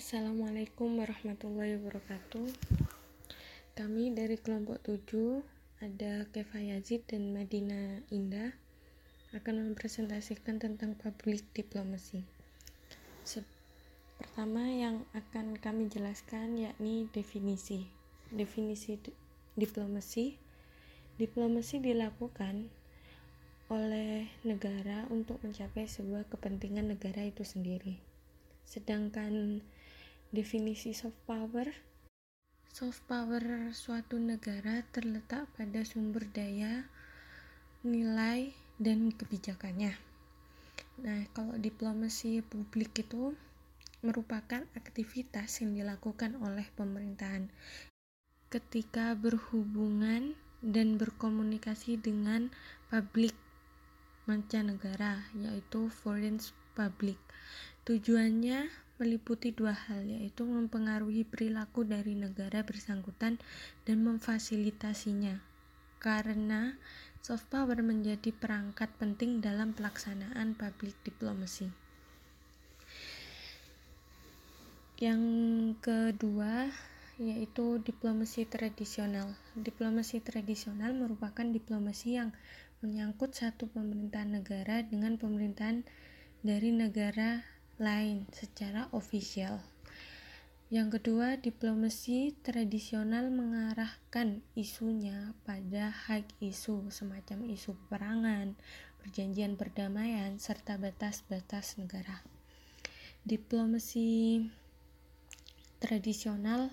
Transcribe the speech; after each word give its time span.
Assalamualaikum 0.00 0.96
warahmatullahi 0.96 1.76
wabarakatuh. 1.76 2.48
Kami 3.76 4.16
dari 4.16 4.40
kelompok 4.40 4.80
7 4.80 5.44
Ada 5.76 6.24
Keva 6.32 6.56
Yazid 6.56 7.04
dan 7.04 7.36
Madina 7.36 8.00
Indah 8.08 8.48
Akan 9.36 9.60
mempresentasikan 9.60 10.56
tentang 10.56 10.96
public 10.96 11.44
diplomacy. 11.52 12.24
Pertama 14.16 14.72
yang 14.72 15.04
akan 15.12 15.60
kami 15.60 15.92
jelaskan 15.92 16.56
yakni 16.56 17.04
definisi. 17.12 17.84
Definisi 18.32 18.96
diplomasi 19.52 20.40
Diplomasi 21.20 21.76
dilakukan 21.76 22.72
oleh 23.68 24.32
negara 24.48 25.04
untuk 25.12 25.44
mencapai 25.44 25.84
sebuah 25.84 26.24
kepentingan 26.32 26.88
negara 26.88 27.20
itu 27.20 27.44
sendiri. 27.44 28.09
Sedangkan 28.70 29.58
definisi 30.30 30.94
soft 30.94 31.18
power 31.26 31.90
soft 32.70 33.02
power 33.10 33.74
suatu 33.74 34.14
negara 34.22 34.86
terletak 34.94 35.50
pada 35.58 35.82
sumber 35.82 36.22
daya, 36.30 36.86
nilai, 37.82 38.54
dan 38.78 39.10
kebijakannya. 39.10 39.98
Nah, 41.02 41.26
kalau 41.34 41.58
diplomasi 41.58 42.46
publik 42.46 42.94
itu 43.02 43.34
merupakan 44.00 44.64
aktivitas 44.72 45.60
yang 45.60 45.76
dilakukan 45.76 46.38
oleh 46.40 46.64
pemerintahan 46.78 47.52
ketika 48.48 49.12
berhubungan 49.12 50.32
dan 50.64 50.96
berkomunikasi 50.96 52.00
dengan 52.00 52.48
publik 52.88 53.36
mancanegara 54.24 55.26
yaitu 55.36 55.92
foreign 55.92 56.40
public. 56.72 57.20
Tujuannya 57.90 58.70
meliputi 59.02 59.50
dua 59.50 59.74
hal 59.74 60.06
yaitu 60.06 60.46
mempengaruhi 60.46 61.26
perilaku 61.26 61.82
dari 61.82 62.14
negara 62.14 62.62
bersangkutan 62.62 63.42
dan 63.82 64.06
memfasilitasinya. 64.06 65.42
Karena 65.98 66.78
soft 67.18 67.50
power 67.50 67.82
menjadi 67.82 68.30
perangkat 68.30 68.94
penting 68.94 69.42
dalam 69.42 69.74
pelaksanaan 69.74 70.54
public 70.54 70.94
diplomacy. 71.02 71.74
Yang 75.02 75.22
kedua 75.82 76.70
yaitu 77.18 77.82
diplomasi 77.82 78.46
tradisional. 78.46 79.34
Diplomasi 79.58 80.22
tradisional 80.22 80.94
merupakan 80.94 81.42
diplomasi 81.42 82.22
yang 82.22 82.30
menyangkut 82.86 83.34
satu 83.34 83.66
pemerintahan 83.66 84.30
negara 84.30 84.78
dengan 84.86 85.18
pemerintahan 85.18 85.82
dari 86.46 86.70
negara 86.70 87.42
lain 87.80 88.28
secara 88.28 88.92
ofisial. 88.92 89.64
Yang 90.70 91.00
kedua, 91.00 91.34
diplomasi 91.40 92.36
tradisional 92.46 93.32
mengarahkan 93.32 94.44
isunya 94.54 95.34
pada 95.42 95.90
hak 95.90 96.30
isu 96.38 96.92
semacam 96.94 97.48
isu 97.50 97.74
peperangan, 97.74 98.54
perjanjian 99.02 99.58
perdamaian, 99.58 100.38
serta 100.38 100.78
batas-batas 100.78 101.74
negara. 101.80 102.22
Diplomasi 103.26 104.44
tradisional 105.82 106.70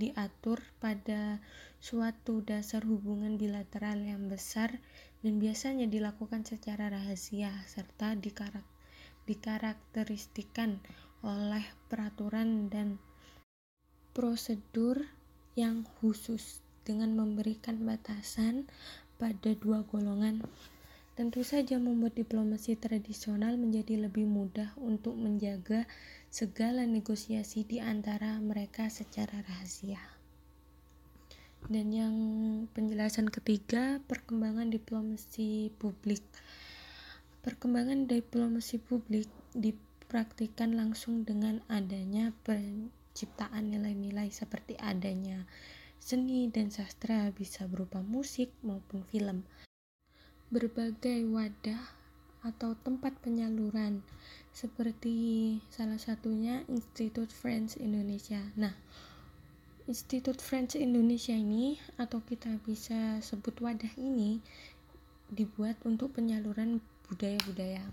diatur 0.00 0.62
pada 0.80 1.42
suatu 1.82 2.40
dasar 2.40 2.86
hubungan 2.88 3.36
bilateral 3.36 4.00
yang 4.00 4.30
besar 4.30 4.80
dan 5.20 5.36
biasanya 5.36 5.84
dilakukan 5.84 6.48
secara 6.48 6.88
rahasia 6.88 7.52
serta 7.68 8.16
dikarak 8.16 8.73
dikarakteristikan 9.24 10.80
oleh 11.24 11.64
peraturan 11.88 12.68
dan 12.68 13.00
prosedur 14.12 15.04
yang 15.56 15.82
khusus 15.98 16.60
dengan 16.84 17.16
memberikan 17.16 17.80
batasan 17.82 18.68
pada 19.16 19.56
dua 19.56 19.82
golongan 19.88 20.44
tentu 21.14 21.46
saja 21.46 21.78
membuat 21.78 22.18
diplomasi 22.18 22.74
tradisional 22.74 23.54
menjadi 23.54 24.02
lebih 24.02 24.26
mudah 24.26 24.74
untuk 24.82 25.14
menjaga 25.14 25.86
segala 26.26 26.82
negosiasi 26.82 27.62
di 27.62 27.78
antara 27.78 28.42
mereka 28.42 28.90
secara 28.90 29.38
rahasia. 29.46 30.02
Dan 31.70 31.94
yang 31.94 32.14
penjelasan 32.76 33.30
ketiga, 33.30 34.02
perkembangan 34.10 34.68
diplomasi 34.68 35.72
publik. 35.78 36.20
Perkembangan 37.44 38.08
diplomasi 38.08 38.80
publik 38.80 39.28
dipraktikkan 39.52 40.72
langsung 40.72 41.28
dengan 41.28 41.60
adanya 41.68 42.32
penciptaan 42.40 43.68
nilai-nilai 43.68 44.32
seperti 44.32 44.80
adanya 44.80 45.44
seni 46.00 46.48
dan 46.48 46.72
sastra 46.72 47.28
bisa 47.36 47.68
berupa 47.68 48.00
musik 48.00 48.48
maupun 48.64 49.04
film. 49.12 49.44
Berbagai 50.48 51.28
wadah 51.28 51.84
atau 52.48 52.80
tempat 52.80 53.12
penyaluran 53.20 54.00
seperti 54.48 55.60
salah 55.68 56.00
satunya 56.00 56.64
Institut 56.72 57.28
French 57.28 57.76
Indonesia. 57.76 58.40
Nah, 58.56 58.72
Institut 59.84 60.40
French 60.40 60.80
Indonesia 60.80 61.36
ini 61.36 61.76
atau 62.00 62.24
kita 62.24 62.56
bisa 62.64 63.20
sebut 63.20 63.52
wadah 63.60 63.92
ini 64.00 64.40
dibuat 65.28 65.76
untuk 65.84 66.16
penyaluran 66.16 66.80
budaya-budaya. 67.10 67.84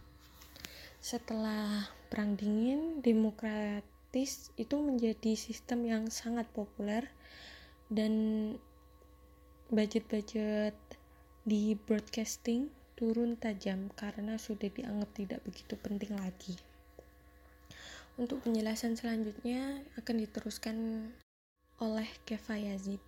Setelah 1.02 1.90
Perang 2.14 2.38
Dingin, 2.38 3.02
demokratis 3.02 4.54
itu 4.60 4.76
menjadi 4.78 5.34
sistem 5.34 5.88
yang 5.88 6.04
sangat 6.14 6.46
populer 6.54 7.10
dan 7.90 8.14
budget-budget 9.72 10.78
di 11.42 11.74
broadcasting 11.74 12.70
turun 12.94 13.34
tajam 13.40 13.90
karena 13.98 14.38
sudah 14.38 14.70
dianggap 14.70 15.10
tidak 15.18 15.40
begitu 15.42 15.74
penting 15.82 16.14
lagi. 16.14 16.54
Untuk 18.20 18.46
penjelasan 18.46 18.94
selanjutnya 18.94 19.82
akan 19.98 20.16
diteruskan 20.22 20.78
oleh 21.82 22.06
Keva 22.30 22.62
Yazid. 22.62 23.02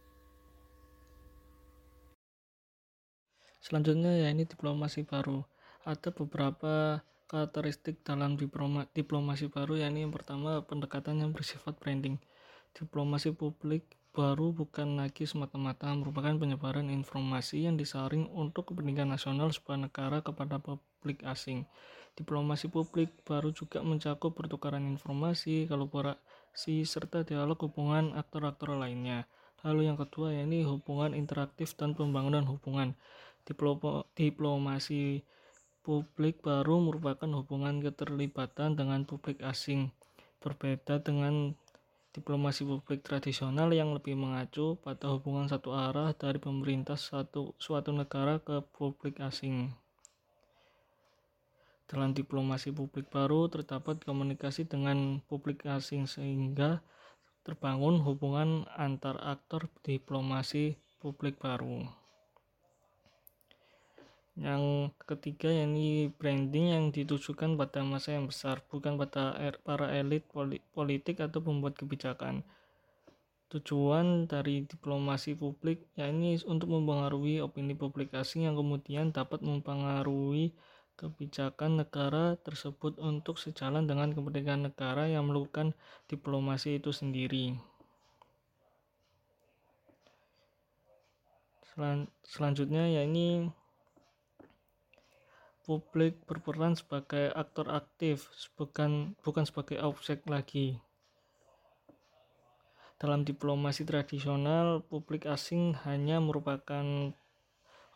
Selanjutnya 3.62 4.18
ya 4.18 4.34
ini 4.34 4.50
diplomasi 4.50 5.06
baru. 5.06 5.53
Ada 5.84 6.16
beberapa 6.16 7.04
karakteristik 7.28 8.08
dalam 8.08 8.40
diploma, 8.40 8.88
diplomasi 8.96 9.52
baru 9.52 9.84
yakni 9.84 10.08
yang 10.08 10.16
pertama 10.16 10.64
pendekatan 10.64 11.20
yang 11.20 11.36
bersifat 11.36 11.76
branding. 11.76 12.24
Diplomasi 12.72 13.36
publik 13.36 13.84
baru 14.16 14.56
bukan 14.56 14.96
lagi 14.96 15.28
semata-mata 15.28 15.92
merupakan 15.92 16.40
penyebaran 16.40 16.88
informasi 16.88 17.68
yang 17.68 17.76
disaring 17.76 18.32
untuk 18.32 18.72
kepentingan 18.72 19.12
nasional 19.12 19.52
sebuah 19.52 19.92
negara 19.92 20.24
kepada 20.24 20.56
publik 20.64 21.20
asing. 21.28 21.68
Diplomasi 22.16 22.72
publik 22.72 23.12
baru 23.28 23.52
juga 23.52 23.84
mencakup 23.84 24.40
pertukaran 24.40 24.88
informasi, 24.88 25.68
kolaborasi, 25.68 26.88
serta 26.88 27.28
dialog 27.28 27.60
hubungan 27.60 28.16
aktor-aktor 28.16 28.72
lainnya. 28.80 29.28
Lalu 29.68 29.92
yang 29.92 30.00
kedua 30.00 30.32
yakni 30.32 30.64
hubungan 30.64 31.12
interaktif 31.12 31.76
dan 31.76 31.92
pembangunan 31.92 32.48
hubungan. 32.48 32.96
diplomasi 34.16 35.28
publik 35.84 36.40
baru 36.40 36.80
merupakan 36.80 37.28
hubungan 37.36 37.84
keterlibatan 37.84 38.80
dengan 38.80 39.04
publik 39.04 39.44
asing. 39.44 39.92
Berbeda 40.40 41.04
dengan 41.04 41.60
diplomasi 42.16 42.64
publik 42.64 43.04
tradisional 43.04 43.68
yang 43.76 43.92
lebih 43.92 44.16
mengacu 44.16 44.80
pada 44.80 45.12
hubungan 45.12 45.52
satu 45.52 45.76
arah 45.76 46.16
dari 46.16 46.40
pemerintah 46.40 46.96
satu, 46.96 47.52
suatu 47.60 47.92
negara 47.92 48.40
ke 48.40 48.64
publik 48.72 49.20
asing. 49.20 49.76
Dalam 51.84 52.16
diplomasi 52.16 52.72
publik 52.72 53.12
baru 53.12 53.52
terdapat 53.52 54.02
komunikasi 54.08 54.66
dengan 54.66 55.20
publik 55.28 55.68
asing 55.68 56.08
sehingga 56.08 56.80
terbangun 57.44 58.00
hubungan 58.00 58.64
antar 58.80 59.20
aktor 59.20 59.68
diplomasi 59.84 60.80
publik 61.04 61.36
baru. 61.44 62.03
Yang 64.34 64.90
ketiga 65.06 65.54
yakni 65.54 66.10
branding 66.10 66.74
yang 66.74 66.86
ditujukan 66.90 67.54
pada 67.54 67.86
masa 67.86 68.18
yang 68.18 68.26
besar, 68.26 68.66
bukan 68.66 68.98
pada 68.98 69.38
er, 69.38 69.62
para 69.62 69.94
elit 69.94 70.26
politik 70.74 71.22
atau 71.22 71.38
pembuat 71.38 71.78
kebijakan. 71.78 72.42
Tujuan 73.54 74.26
dari 74.26 74.66
diplomasi 74.66 75.38
publik 75.38 75.86
yakni 75.94 76.42
untuk 76.50 76.74
mempengaruhi 76.74 77.46
opini 77.46 77.78
publik 77.78 78.10
asing 78.18 78.50
yang 78.50 78.58
kemudian 78.58 79.14
dapat 79.14 79.46
mempengaruhi 79.46 80.50
kebijakan 80.98 81.86
negara 81.86 82.34
tersebut 82.42 82.98
untuk 82.98 83.38
sejalan 83.38 83.86
dengan 83.86 84.18
kepentingan 84.18 84.74
negara 84.74 85.06
yang 85.06 85.30
melakukan 85.30 85.78
diplomasi 86.10 86.82
itu 86.82 86.90
sendiri. 86.90 87.54
Selan 91.70 92.10
selanjutnya 92.26 92.90
yakni 92.90 93.54
publik 95.64 96.20
berperan 96.28 96.76
sebagai 96.76 97.32
aktor 97.32 97.72
aktif 97.72 98.28
bukan 98.60 99.16
bukan 99.24 99.44
sebagai 99.48 99.80
objek 99.80 100.24
lagi 100.28 100.80
Dalam 103.04 103.28
diplomasi 103.28 103.84
tradisional, 103.84 104.80
publik 104.80 105.28
asing 105.28 105.76
hanya 105.84 106.24
merupakan 106.24 107.12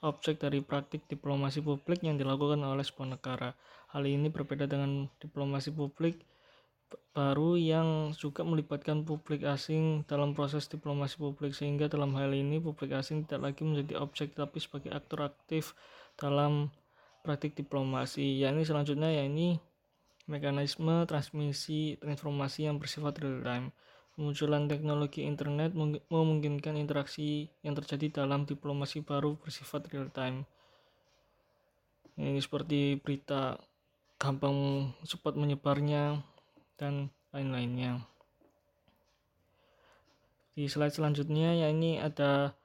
objek 0.04 0.44
dari 0.44 0.60
praktik 0.60 1.08
diplomasi 1.08 1.64
publik 1.64 2.04
yang 2.04 2.20
dilakukan 2.20 2.60
oleh 2.60 2.84
sebuah 2.84 3.16
negara. 3.16 3.56
Hal 3.96 4.04
ini 4.04 4.28
berbeda 4.28 4.68
dengan 4.68 5.08
diplomasi 5.24 5.72
publik 5.72 6.28
baru 7.12 7.60
yang 7.60 8.16
juga 8.16 8.46
melibatkan 8.48 9.04
publik 9.04 9.44
asing 9.44 10.08
dalam 10.08 10.32
proses 10.32 10.70
diplomasi 10.72 11.20
publik 11.20 11.52
sehingga 11.52 11.92
dalam 11.92 12.16
hal 12.16 12.32
ini 12.32 12.62
publik 12.64 12.96
asing 12.96 13.26
tidak 13.28 13.52
lagi 13.52 13.68
menjadi 13.68 14.00
objek 14.00 14.38
tapi 14.38 14.62
sebagai 14.62 14.94
aktor 14.96 15.28
aktif 15.28 15.76
dalam 16.16 16.72
praktik 17.26 17.58
diplomasi. 17.58 18.42
Yakni 18.42 18.68
selanjutnya 18.68 19.10
yakni 19.14 19.62
mekanisme 20.28 21.08
transmisi 21.08 21.96
informasi 22.04 22.68
yang 22.68 22.78
bersifat 22.78 23.18
real 23.24 23.42
time. 23.42 23.72
Kemunculan 24.18 24.66
teknologi 24.66 25.24
internet 25.24 25.78
memungkinkan 26.10 26.74
interaksi 26.74 27.54
yang 27.62 27.78
terjadi 27.78 28.26
dalam 28.26 28.50
diplomasi 28.50 29.06
baru 29.06 29.38
bersifat 29.38 29.88
real 29.94 30.10
time. 30.10 30.44
Ini 32.18 32.42
seperti 32.42 32.98
berita 32.98 33.62
gampang 34.18 34.90
cepat 35.06 35.38
menyebarnya 35.38 36.26
dan 36.82 37.14
lain-lainnya. 37.30 38.02
Di 40.58 40.66
slide 40.66 40.98
selanjutnya 40.98 41.54
ya 41.54 41.70
ini 41.70 42.02
ada 42.02 42.58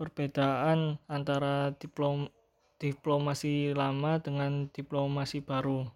perbedaan 0.00 0.96
antara 1.04 1.76
diplom 1.76 2.32
diplomasi 2.82 3.70
lama 3.78 4.18
dengan 4.18 4.66
diplomasi 4.74 5.38
baru. 5.38 5.86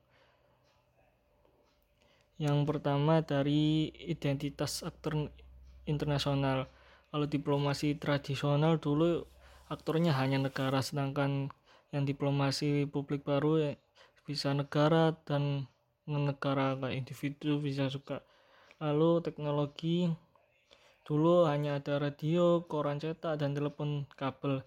Yang 2.38 2.58
pertama 2.68 3.26
dari 3.26 3.90
identitas 4.06 4.86
aktor 4.86 5.34
internasional. 5.90 6.70
Kalau 7.10 7.26
diplomasi 7.26 7.98
tradisional 7.98 8.78
dulu 8.78 9.26
aktornya 9.66 10.14
hanya 10.14 10.38
negara, 10.38 10.78
sedangkan 10.78 11.50
yang 11.90 12.04
diplomasi 12.06 12.86
publik 12.86 13.26
baru 13.26 13.52
ya 13.58 13.72
bisa 14.26 14.54
negara 14.54 15.16
dan 15.26 15.66
negara 16.06 16.78
kayak 16.78 16.94
individu 16.94 17.58
bisa 17.58 17.90
juga. 17.90 18.22
Lalu 18.78 19.24
teknologi 19.26 20.06
dulu 21.08 21.46
hanya 21.48 21.80
ada 21.80 22.02
radio, 22.02 22.66
koran 22.68 23.00
cetak 23.00 23.40
dan 23.40 23.56
telepon 23.56 24.04
kabel. 24.18 24.60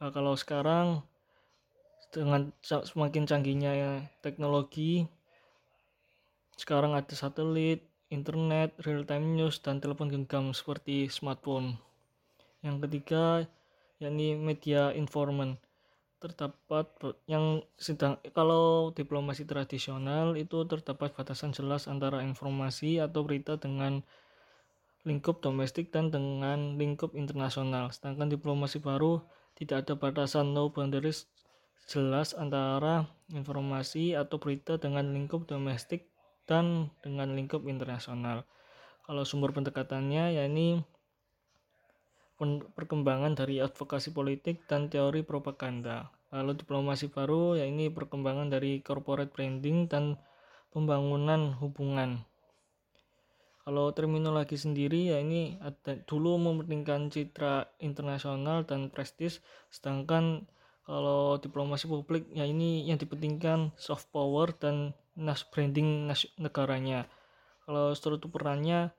Nah, 0.00 0.08
kalau 0.14 0.32
sekarang 0.38 1.04
dengan 2.10 2.50
semakin 2.62 3.24
canggihnya 3.26 4.04
teknologi 4.20 5.06
sekarang 6.60 6.92
ada 6.92 7.14
satelit, 7.16 7.80
internet, 8.12 8.76
real-time 8.84 9.32
news, 9.32 9.64
dan 9.64 9.80
telepon 9.80 10.12
genggam 10.12 10.52
seperti 10.52 11.08
smartphone. 11.08 11.80
Yang 12.60 12.76
ketiga, 12.84 13.48
yakni 13.96 14.36
media 14.36 14.92
informan. 14.92 15.56
Terdapat 16.20 16.84
yang 17.24 17.64
sedang 17.80 18.20
kalau 18.36 18.92
diplomasi 18.92 19.48
tradisional 19.48 20.36
itu 20.36 20.68
terdapat 20.68 21.16
batasan 21.16 21.56
jelas 21.56 21.88
antara 21.88 22.20
informasi 22.20 23.00
atau 23.00 23.24
berita 23.24 23.56
dengan 23.56 24.04
lingkup 25.08 25.40
domestik 25.40 25.88
dan 25.88 26.12
dengan 26.12 26.76
lingkup 26.76 27.16
internasional. 27.16 27.88
Sedangkan 27.88 28.28
diplomasi 28.28 28.84
baru 28.84 29.24
tidak 29.56 29.88
ada 29.88 29.94
batasan 29.96 30.52
no 30.52 30.68
boundaries 30.68 31.24
jelas 31.90 32.38
antara 32.38 33.10
informasi 33.34 34.14
atau 34.14 34.38
berita 34.38 34.78
dengan 34.78 35.10
lingkup 35.10 35.50
domestik 35.50 36.06
dan 36.46 36.94
dengan 37.02 37.34
lingkup 37.34 37.66
internasional. 37.66 38.46
Kalau 39.02 39.26
sumber 39.26 39.50
pendekatannya 39.50 40.38
yakni 40.38 40.86
perkembangan 42.78 43.34
dari 43.34 43.58
advokasi 43.58 44.14
politik 44.14 44.70
dan 44.70 44.86
teori 44.86 45.26
propaganda. 45.26 46.14
Lalu 46.30 46.62
diplomasi 46.62 47.10
baru 47.10 47.58
yakni 47.58 47.90
perkembangan 47.90 48.54
dari 48.54 48.78
corporate 48.86 49.34
branding 49.34 49.90
dan 49.90 50.14
pembangunan 50.70 51.58
hubungan. 51.58 52.22
Kalau 53.66 53.90
terminologi 53.90 54.54
sendiri 54.54 55.10
ya 55.10 55.18
ini 55.18 55.58
ada 55.58 55.98
dulu 56.06 56.38
mementingkan 56.38 57.10
citra 57.10 57.66
internasional 57.82 58.62
dan 58.62 58.94
prestis, 58.94 59.42
sedangkan 59.74 60.46
kalau 60.90 61.38
diplomasi 61.38 61.86
publik 61.86 62.26
ya 62.34 62.42
ini 62.42 62.82
yang 62.82 62.98
dipentingkan 62.98 63.70
soft 63.78 64.10
power 64.10 64.50
dan 64.50 64.90
nas 65.14 65.46
branding 65.46 66.10
nas 66.10 66.26
negaranya. 66.34 67.06
Kalau 67.62 67.94
struktur 67.94 68.26
perannya 68.26 68.90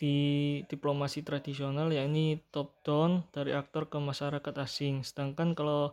di 0.00 0.16
diplomasi 0.64 1.20
tradisional 1.20 1.92
ya 1.92 2.08
ini 2.08 2.40
top 2.48 2.72
down 2.88 3.20
dari 3.36 3.52
aktor 3.52 3.92
ke 3.92 4.00
masyarakat 4.00 4.54
asing. 4.64 5.04
Sedangkan 5.04 5.52
kalau 5.52 5.92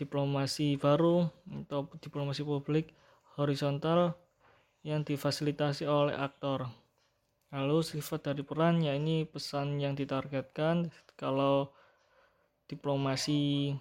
diplomasi 0.00 0.80
baru 0.80 1.28
atau 1.68 1.92
diplomasi 2.00 2.40
publik 2.40 2.96
horizontal 3.36 4.16
yang 4.80 5.04
difasilitasi 5.04 5.84
oleh 5.84 6.16
aktor. 6.16 6.64
Lalu 7.52 7.84
sifat 7.84 8.32
dari 8.32 8.40
peran 8.40 8.80
ya 8.80 8.96
ini 8.96 9.28
pesan 9.28 9.76
yang 9.76 9.92
ditargetkan. 9.92 10.88
Kalau 11.20 11.76
diplomasi 12.72 13.76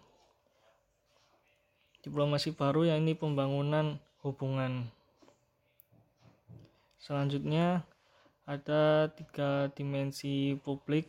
diplomasi 1.99 2.55
baru 2.55 2.87
ya 2.87 2.95
ini 2.95 3.15
pembangunan 3.15 3.99
hubungan. 4.23 4.87
Selanjutnya 6.99 7.87
ada 8.43 9.07
tiga 9.13 9.71
dimensi 9.71 10.57
publik, 10.59 11.07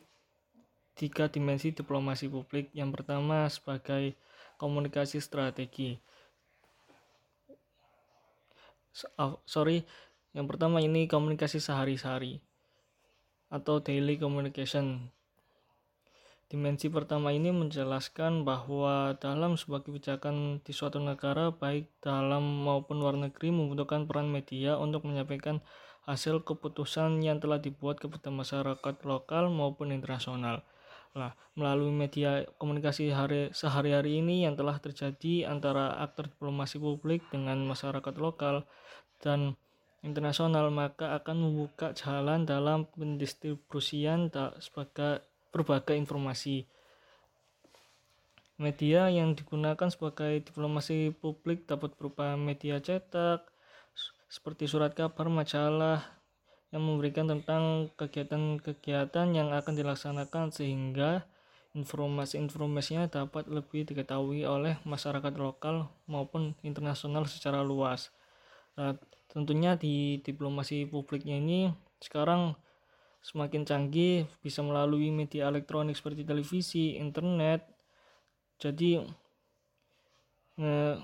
tiga 0.94 1.26
dimensi 1.26 1.74
diplomasi 1.74 2.30
publik. 2.30 2.70
Yang 2.76 2.90
pertama 3.00 3.48
sebagai 3.50 4.14
komunikasi 4.60 5.18
strategi. 5.18 5.98
Oh, 9.16 9.40
sorry, 9.46 9.86
yang 10.34 10.46
pertama 10.50 10.82
ini 10.82 11.06
komunikasi 11.08 11.62
sehari-hari 11.62 12.42
atau 13.50 13.82
daily 13.82 14.14
communication 14.14 15.10
Dimensi 16.50 16.90
pertama 16.90 17.30
ini 17.30 17.54
menjelaskan 17.54 18.42
bahwa 18.42 19.14
dalam 19.22 19.54
sebuah 19.54 19.86
kebijakan 19.86 20.58
di 20.66 20.74
suatu 20.74 20.98
negara, 20.98 21.54
baik 21.54 21.86
dalam 22.02 22.42
maupun 22.66 22.98
luar 22.98 23.14
negeri, 23.14 23.54
membutuhkan 23.54 24.10
peran 24.10 24.26
media 24.26 24.74
untuk 24.74 25.06
menyampaikan 25.06 25.62
hasil 26.10 26.42
keputusan 26.42 27.22
yang 27.22 27.38
telah 27.38 27.62
dibuat 27.62 28.02
kepada 28.02 28.34
masyarakat 28.34 28.98
lokal 29.06 29.46
maupun 29.46 29.94
internasional. 29.94 30.66
Nah, 31.14 31.38
melalui 31.54 31.94
media 31.94 32.42
komunikasi 32.58 33.14
hari, 33.14 33.54
sehari-hari 33.54 34.18
ini 34.18 34.42
yang 34.42 34.58
telah 34.58 34.74
terjadi 34.82 35.46
antara 35.46 36.02
aktor 36.02 36.34
diplomasi 36.34 36.82
publik 36.82 37.22
dengan 37.30 37.62
masyarakat 37.62 38.18
lokal 38.18 38.66
dan 39.22 39.54
internasional, 40.02 40.66
maka 40.74 41.14
akan 41.14 41.46
membuka 41.46 41.94
jalan 41.94 42.42
dalam 42.42 42.90
pendistribusian 42.90 44.34
sebagai 44.58 45.29
berbagai 45.50 45.94
informasi. 45.98 46.66
Media 48.60 49.08
yang 49.08 49.32
digunakan 49.32 49.88
sebagai 49.88 50.44
diplomasi 50.44 51.14
publik 51.16 51.64
dapat 51.64 51.96
berupa 51.96 52.36
media 52.36 52.82
cetak, 52.82 53.48
seperti 54.30 54.68
surat 54.68 54.92
kabar, 54.92 55.26
majalah, 55.32 56.20
yang 56.70 56.86
memberikan 56.86 57.26
tentang 57.26 57.90
kegiatan-kegiatan 57.98 59.28
yang 59.34 59.50
akan 59.50 59.74
dilaksanakan 59.74 60.54
sehingga 60.54 61.26
informasi-informasinya 61.74 63.10
dapat 63.10 63.46
lebih 63.46 63.86
diketahui 63.86 64.42
oleh 64.42 64.78
masyarakat 64.86 65.34
lokal 65.38 65.90
maupun 66.06 66.54
internasional 66.62 67.26
secara 67.26 67.62
luas. 67.62 68.10
Nah, 68.78 68.94
tentunya 69.30 69.78
di 69.78 70.18
diplomasi 70.22 70.86
publiknya 70.86 71.38
ini 71.38 71.70
sekarang 72.02 72.54
semakin 73.20 73.68
canggih 73.68 74.24
bisa 74.40 74.64
melalui 74.64 75.12
media 75.12 75.48
elektronik 75.52 75.96
seperti 75.96 76.24
televisi, 76.24 76.96
internet. 76.96 77.68
Jadi 78.56 79.00
eh, 80.60 80.96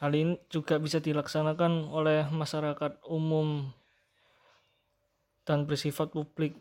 hal 0.00 0.12
ini 0.16 0.40
juga 0.48 0.80
bisa 0.80 1.00
dilaksanakan 1.00 1.92
oleh 1.92 2.24
masyarakat 2.32 3.04
umum 3.08 3.68
dan 5.44 5.68
bersifat 5.68 6.12
publik. 6.12 6.56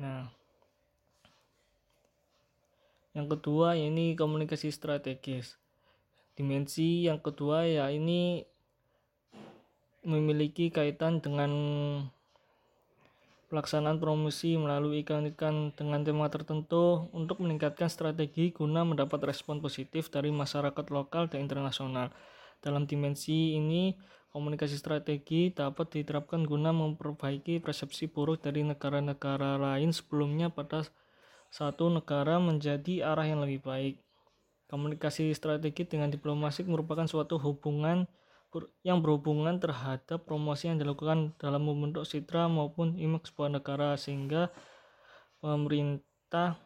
Nah, 0.00 0.32
yang 3.12 3.28
kedua 3.28 3.76
ini 3.76 4.16
komunikasi 4.16 4.72
strategis. 4.72 5.60
Dimensi 6.32 7.04
yang 7.04 7.20
kedua 7.20 7.68
ya 7.68 7.92
ini 7.92 8.40
memiliki 10.00 10.72
kaitan 10.72 11.20
dengan 11.20 11.52
pelaksanaan 13.50 13.98
promosi 13.98 14.54
melalui 14.54 15.02
iklan-iklan 15.02 15.74
dengan 15.74 16.06
tema 16.06 16.30
tertentu 16.30 17.10
untuk 17.10 17.42
meningkatkan 17.42 17.90
strategi 17.90 18.54
guna 18.54 18.86
mendapat 18.86 19.18
respon 19.26 19.58
positif 19.58 20.08
dari 20.08 20.30
masyarakat 20.30 20.86
lokal 20.88 21.26
dan 21.26 21.42
internasional. 21.44 22.14
Dalam 22.62 22.86
dimensi 22.86 23.58
ini, 23.58 23.98
Komunikasi 24.30 24.78
strategi 24.78 25.50
dapat 25.50 25.90
diterapkan 25.90 26.46
guna 26.46 26.70
memperbaiki 26.70 27.58
persepsi 27.58 28.06
buruk 28.06 28.46
dari 28.46 28.62
negara-negara 28.62 29.58
lain 29.58 29.90
sebelumnya 29.90 30.54
pada 30.54 30.86
satu 31.50 31.90
negara 31.90 32.38
menjadi 32.38 33.10
arah 33.10 33.26
yang 33.26 33.42
lebih 33.42 33.58
baik. 33.66 33.98
Komunikasi 34.70 35.34
strategi 35.34 35.82
dengan 35.82 36.14
diplomasi 36.14 36.62
merupakan 36.62 37.10
suatu 37.10 37.42
hubungan 37.42 38.06
yang 38.82 38.98
berhubungan 38.98 39.62
terhadap 39.62 40.26
promosi 40.26 40.66
yang 40.66 40.78
dilakukan 40.82 41.38
dalam 41.38 41.62
membentuk 41.62 42.02
citra 42.02 42.50
maupun 42.50 42.98
image 42.98 43.30
sebuah 43.30 43.62
negara 43.62 43.94
sehingga 43.94 44.50
pemerintah 45.38 46.58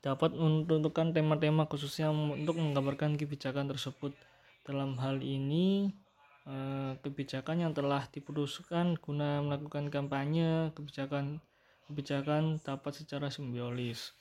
dapat 0.00 0.36
menentukan 0.36 1.12
tema-tema 1.12 1.68
khususnya 1.68 2.12
untuk 2.12 2.56
menggambarkan 2.60 3.16
kebijakan 3.16 3.68
tersebut. 3.72 4.12
Dalam 4.64 4.96
hal 4.96 5.20
ini, 5.20 5.92
eh, 6.48 6.92
kebijakan 7.04 7.68
yang 7.68 7.72
telah 7.76 8.08
diputuskan 8.08 8.96
guna 8.96 9.44
melakukan 9.44 9.92
kampanye 9.92 10.72
kebijakan 10.72 11.44
kebijakan 11.88 12.60
dapat 12.64 12.96
secara 12.96 13.28
simbiolis. 13.28 14.16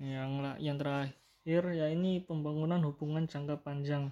Yang 0.00 0.60
yang 0.60 0.76
terakhir 0.80 1.23
ya 1.76 1.92
ini 1.92 2.24
pembangunan 2.24 2.80
hubungan 2.80 3.28
jangka 3.28 3.60
panjang. 3.60 4.08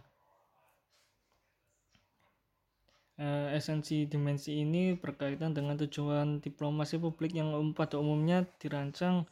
Uh, 3.16 3.48
esensi 3.56 4.04
dimensi 4.04 4.60
ini 4.60 4.92
berkaitan 4.92 5.56
dengan 5.56 5.80
tujuan 5.80 6.44
diplomasi 6.44 7.00
publik 7.00 7.32
yang 7.32 7.52
pada 7.72 7.96
umumnya 7.96 8.44
dirancang 8.60 9.24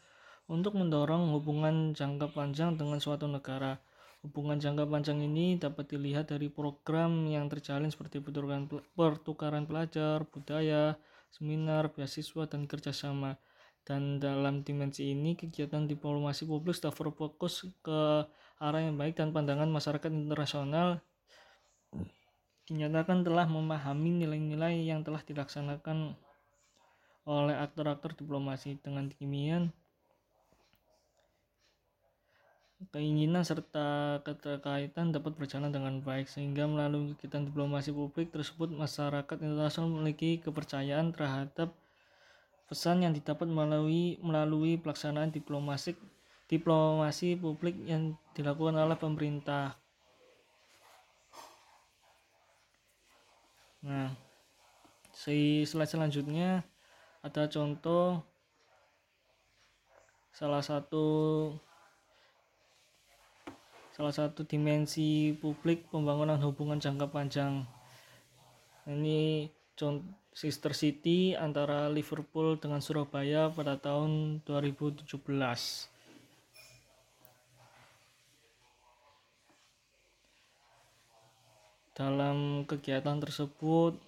untuk 0.48 0.80
mendorong 0.80 1.28
hubungan 1.36 1.92
jangka 1.92 2.32
panjang 2.32 2.80
dengan 2.80 2.96
suatu 3.04 3.28
negara. 3.28 3.76
Hubungan 4.24 4.56
jangka 4.56 4.88
panjang 4.88 5.20
ini 5.20 5.60
dapat 5.60 5.92
dilihat 5.92 6.32
dari 6.32 6.48
program 6.48 7.28
yang 7.28 7.52
terjalin 7.52 7.92
seperti 7.92 8.24
pertukaran 8.96 9.64
pelajar, 9.68 10.24
budaya, 10.28 10.96
seminar, 11.28 11.92
beasiswa, 11.92 12.48
dan 12.48 12.64
kerjasama. 12.64 13.36
Dan 13.82 14.22
dalam 14.22 14.62
dimensi 14.62 15.10
ini, 15.10 15.34
kegiatan 15.34 15.88
diplomasi 15.88 16.46
publik 16.46 16.76
sudah 16.76 16.92
berfokus 16.94 17.66
ke 17.80 18.00
arah 18.60 18.80
yang 18.80 19.00
baik 19.00 19.16
dan 19.16 19.32
pandangan 19.32 19.66
masyarakat 19.66 20.10
internasional. 20.12 21.00
Dinyatakan 22.68 23.26
telah 23.26 23.50
memahami 23.50 24.22
nilai-nilai 24.22 24.86
yang 24.86 25.02
telah 25.02 25.24
dilaksanakan 25.26 26.14
oleh 27.26 27.56
aktor-aktor 27.58 28.14
diplomasi 28.16 28.78
dengan 28.80 29.10
demikian 29.10 29.74
keinginan 32.88 33.44
serta 33.44 34.18
keterkaitan 34.24 35.12
dapat 35.12 35.36
berjalan 35.36 35.68
dengan 35.68 36.00
baik 36.00 36.24
sehingga 36.32 36.64
melalui 36.64 37.12
kegiatan 37.12 37.44
diplomasi 37.44 37.92
publik 37.92 38.32
tersebut 38.32 38.72
masyarakat 38.72 39.36
internasional 39.44 39.92
memiliki 39.92 40.40
kepercayaan 40.40 41.12
terhadap 41.12 41.76
pesan 42.70 43.02
yang 43.02 43.10
didapat 43.10 43.50
melalui 43.50 44.14
melalui 44.22 44.78
pelaksanaan 44.78 45.34
diplomasi 45.34 45.98
diplomasi 46.46 47.34
publik 47.34 47.74
yang 47.82 48.14
dilakukan 48.30 48.78
oleh 48.78 48.94
pemerintah. 48.94 49.74
Nah, 53.82 54.14
si 55.10 55.66
slide 55.66 55.90
selanjutnya 55.90 56.62
ada 57.26 57.50
contoh 57.50 58.22
salah 60.30 60.62
satu 60.62 61.06
salah 63.90 64.14
satu 64.14 64.46
dimensi 64.46 65.34
publik 65.36 65.90
pembangunan 65.90 66.38
hubungan 66.38 66.78
jangka 66.78 67.10
panjang 67.10 67.66
ini 68.88 69.50
sister 70.30 70.72
city 70.72 71.34
antara 71.34 71.90
Liverpool 71.90 72.56
dengan 72.56 72.78
Surabaya 72.78 73.50
pada 73.50 73.76
tahun 73.76 74.40
2017 74.46 75.04
dalam 82.00 82.64
kegiatan 82.64 83.20
tersebut 83.20 84.00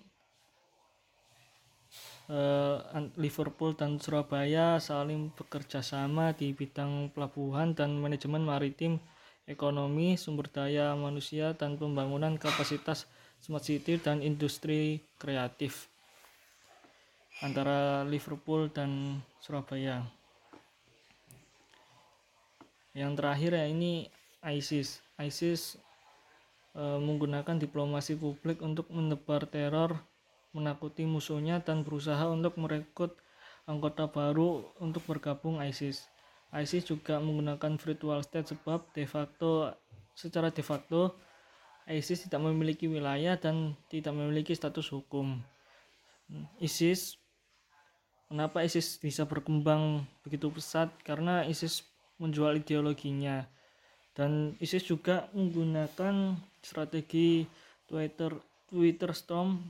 eh, 2.33 2.79
Liverpool 3.21 3.77
dan 3.77 4.01
Surabaya 4.01 4.81
saling 4.81 5.29
bekerja 5.37 5.85
sama 5.85 6.33
di 6.33 6.57
bidang 6.57 7.13
pelabuhan 7.13 7.77
dan 7.77 8.01
manajemen 8.01 8.49
maritim 8.49 8.97
ekonomi, 9.45 10.17
sumber 10.17 10.49
daya 10.49 10.97
manusia, 10.97 11.53
dan 11.53 11.77
pembangunan 11.77 12.41
kapasitas 12.41 13.05
smart 13.43 13.67
city 13.67 14.01
dan 14.01 14.25
industri 14.25 15.05
kreatif 15.21 15.92
antara 17.43 18.07
Liverpool 18.07 18.71
dan 18.71 19.19
Surabaya. 19.43 20.07
Yang 22.95 23.13
terakhir 23.19 23.51
ya 23.59 23.67
ini 23.67 24.07
ISIS. 24.47 25.03
ISIS 25.19 25.77
e, 26.73 26.83
menggunakan 27.03 27.59
diplomasi 27.59 28.15
publik 28.15 28.63
untuk 28.63 28.87
menebar 28.95 29.51
teror, 29.51 29.99
menakuti 30.55 31.03
musuhnya 31.03 31.59
dan 31.59 31.83
berusaha 31.83 32.31
untuk 32.31 32.55
merekrut 32.63 33.19
anggota 33.67 34.07
baru 34.07 34.71
untuk 34.79 35.03
bergabung 35.11 35.59
ISIS. 35.59 36.07
ISIS 36.53 36.85
juga 36.87 37.19
menggunakan 37.19 37.81
virtual 37.81 38.21
state 38.23 38.55
sebab 38.55 38.87
de 38.93 39.09
facto 39.09 39.73
secara 40.13 40.53
de 40.53 40.61
facto 40.61 41.17
ISIS 41.89 42.29
tidak 42.29 42.45
memiliki 42.45 42.87
wilayah 42.87 43.35
dan 43.35 43.75
tidak 43.91 44.15
memiliki 44.15 44.55
status 44.55 44.93
hukum. 44.93 45.41
ISIS 46.61 47.22
Kenapa 48.33 48.65
ISIS 48.65 48.97
bisa 48.97 49.29
berkembang 49.29 50.09
begitu 50.25 50.49
pesat? 50.49 50.89
Karena 51.05 51.45
ISIS 51.45 51.85
menjual 52.17 52.57
ideologinya. 52.65 53.45
Dan 54.17 54.57
ISIS 54.57 54.89
juga 54.89 55.29
menggunakan 55.37 56.41
strategi 56.65 57.45
Twitter 57.85 58.33
Twitter 58.73 59.13
Storm 59.13 59.61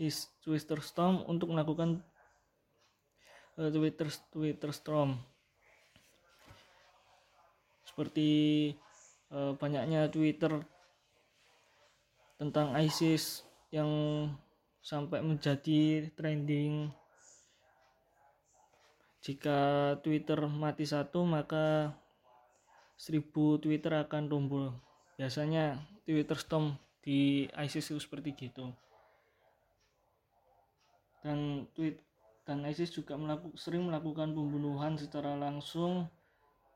is 0.00 0.32
Twitter 0.40 0.80
Storm 0.80 1.20
untuk 1.28 1.52
melakukan 1.52 2.00
uh, 3.60 3.68
Twitter 3.68 4.08
Twitter 4.32 4.72
Storm 4.72 5.20
seperti 7.84 8.72
uh, 9.36 9.52
banyaknya 9.60 10.08
Twitter 10.08 10.64
tentang 12.40 12.72
ISIS 12.80 13.44
yang 13.68 13.92
sampai 14.80 15.20
menjadi 15.20 16.08
trending 16.16 16.88
jika 19.20 19.94
Twitter 20.00 20.40
mati 20.48 20.88
satu 20.88 21.24
maka 21.28 21.92
seribu 22.96 23.60
Twitter 23.60 23.92
akan 23.96 24.28
tumbuh 24.28 24.72
biasanya 25.20 25.80
Twitter 26.08 26.36
storm 26.40 26.76
di 27.00 27.48
ISIS 27.56 27.92
itu 27.92 28.00
seperti 28.00 28.36
gitu. 28.36 28.72
Dan 31.20 31.68
tweet 31.76 32.00
dan 32.48 32.64
ISIS 32.64 32.90
juga 32.90 33.14
melaku, 33.20 33.52
sering 33.56 33.84
melakukan 33.84 34.32
pembunuhan 34.32 34.96
secara 34.96 35.36
langsung. 35.36 36.08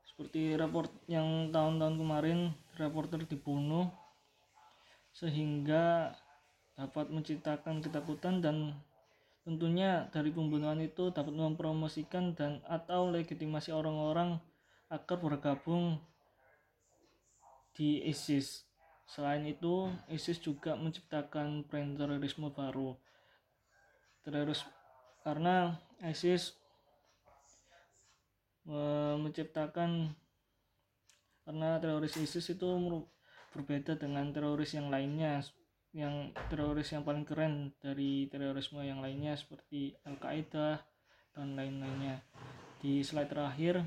Seperti 0.05 0.53
raport 0.55 0.93
yang 1.09 1.49
tahun-tahun 1.51 1.97
kemarin 1.99 2.39
reporter 2.77 3.25
dibunuh 3.25 3.89
sehingga 5.11 6.13
dapat 6.77 7.11
menciptakan 7.11 7.83
ketakutan 7.83 8.39
dan 8.39 8.77
tentunya 9.45 10.09
dari 10.09 10.33
pembunuhan 10.33 10.81
itu 10.81 11.13
dapat 11.13 11.29
mempromosikan 11.29 12.33
dan 12.33 12.65
atau 12.65 13.13
legitimasi 13.13 13.69
orang-orang 13.69 14.41
agar 14.89 15.21
bergabung 15.21 16.01
di 17.77 18.01
ISIS. 18.09 18.65
Selain 19.05 19.45
itu, 19.45 19.93
ISIS 20.09 20.41
juga 20.41 20.73
menciptakan 20.73 21.61
brand 21.69 21.93
terorisme 21.93 22.49
baru. 22.49 22.97
Teroris 24.25 24.65
karena 25.21 25.77
ISIS 26.01 26.57
menciptakan 29.21 30.17
karena 31.45 31.77
teroris 31.77 32.17
ISIS 32.17 32.49
itu 32.49 32.65
berbeda 33.53 33.93
dengan 33.93 34.33
teroris 34.33 34.73
yang 34.73 34.89
lainnya 34.89 35.45
yang 35.95 36.35
teroris 36.51 36.91
yang 36.91 37.07
paling 37.07 37.23
keren 37.23 37.71
dari 37.79 38.27
terorisme 38.27 38.83
yang 38.83 38.99
lainnya 38.99 39.31
seperti 39.39 39.95
Al-Qaeda 40.03 40.83
dan 41.31 41.55
lain-lainnya. 41.55 42.19
Di 42.83 42.99
slide 42.99 43.31
terakhir 43.31 43.79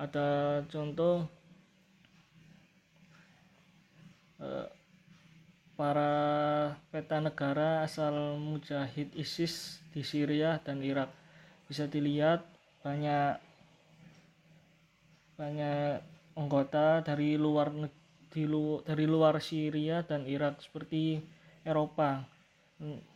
ada 0.00 0.60
contoh 0.64 1.28
eh, 4.40 4.68
para 5.76 6.12
peta 6.88 7.20
negara 7.20 7.84
asal 7.84 8.40
mujahid 8.40 9.12
ISIS 9.12 9.84
di 9.92 10.00
Syria 10.00 10.56
dan 10.64 10.80
Irak. 10.80 11.12
Bisa 11.68 11.84
dilihat 11.84 12.48
banyak 12.80 13.36
banyak 15.36 16.00
anggota 16.32 17.04
dari 17.04 17.36
luar 17.36 17.68
di 18.34 18.50
lu, 18.50 18.82
dari 18.82 19.06
luar 19.06 19.38
Syria 19.38 20.02
dan 20.02 20.26
Irak 20.26 20.58
seperti 20.58 21.22
Eropa. 21.62 22.26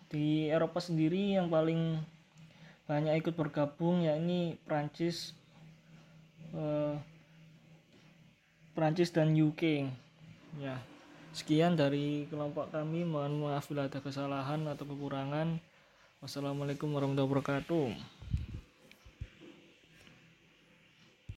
Di 0.06 0.46
Eropa 0.46 0.78
sendiri 0.78 1.34
yang 1.34 1.50
paling 1.50 1.98
banyak 2.86 3.20
ikut 3.20 3.34
bergabung 3.36 4.06
yakni 4.06 4.56
Prancis 4.64 5.36
eh, 6.54 6.96
Prancis 8.72 9.12
dan 9.12 9.36
UK 9.36 9.90
ya 10.62 10.78
sekian 11.36 11.74
dari 11.74 12.24
kelompok 12.30 12.70
kami. 12.72 13.04
Mohon 13.04 13.50
maaf 13.50 13.68
bila 13.68 13.90
ada 13.90 14.00
kesalahan 14.00 14.64
atau 14.70 14.86
kekurangan. 14.86 15.60
Wassalamualaikum 16.22 16.90
warahmatullahi 16.90 17.30
wabarakatuh 17.30 18.17